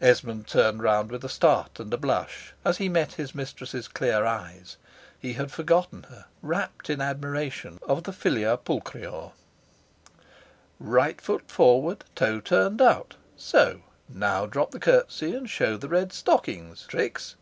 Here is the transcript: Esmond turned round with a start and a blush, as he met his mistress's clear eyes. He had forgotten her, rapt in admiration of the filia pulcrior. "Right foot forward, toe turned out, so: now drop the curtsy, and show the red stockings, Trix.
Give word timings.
Esmond 0.00 0.48
turned 0.48 0.82
round 0.82 1.08
with 1.12 1.22
a 1.24 1.28
start 1.28 1.78
and 1.78 1.94
a 1.94 1.96
blush, 1.96 2.52
as 2.64 2.78
he 2.78 2.88
met 2.88 3.12
his 3.12 3.32
mistress's 3.32 3.86
clear 3.86 4.24
eyes. 4.26 4.76
He 5.20 5.34
had 5.34 5.52
forgotten 5.52 6.02
her, 6.10 6.24
rapt 6.42 6.90
in 6.90 7.00
admiration 7.00 7.78
of 7.86 8.02
the 8.02 8.12
filia 8.12 8.56
pulcrior. 8.56 9.30
"Right 10.80 11.20
foot 11.20 11.48
forward, 11.48 12.02
toe 12.16 12.40
turned 12.40 12.82
out, 12.82 13.14
so: 13.36 13.82
now 14.08 14.46
drop 14.46 14.72
the 14.72 14.80
curtsy, 14.80 15.32
and 15.32 15.48
show 15.48 15.76
the 15.76 15.88
red 15.88 16.12
stockings, 16.12 16.84
Trix. 16.88 17.36